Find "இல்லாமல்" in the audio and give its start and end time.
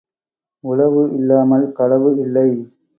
1.11-1.65